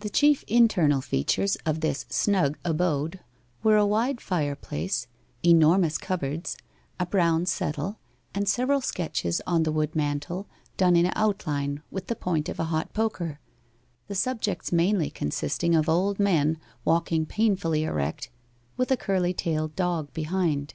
The 0.00 0.08
chief 0.08 0.44
internal 0.44 1.02
features 1.02 1.58
of 1.66 1.80
this 1.80 2.06
snug 2.08 2.56
abode 2.64 3.20
were 3.62 3.76
a 3.76 3.84
wide 3.84 4.18
fireplace, 4.18 5.08
enormous 5.42 5.98
cupboards, 5.98 6.56
a 6.98 7.04
brown 7.04 7.44
settle, 7.44 7.98
and 8.34 8.48
several 8.48 8.80
sketches 8.80 9.42
on 9.46 9.64
the 9.64 9.72
wood 9.72 9.94
mantel, 9.94 10.46
done 10.78 10.96
in 10.96 11.12
outline 11.14 11.82
with 11.90 12.06
the 12.06 12.16
point 12.16 12.48
of 12.48 12.58
a 12.58 12.64
hot 12.72 12.94
poker 12.94 13.38
the 14.08 14.14
subjects 14.14 14.72
mainly 14.72 15.10
consisting 15.10 15.74
of 15.74 15.86
old 15.86 16.18
men 16.18 16.56
walking 16.82 17.26
painfully 17.26 17.84
erect, 17.84 18.30
with 18.78 18.90
a 18.90 18.96
curly 18.96 19.34
tailed 19.34 19.76
dog 19.76 20.10
behind. 20.14 20.72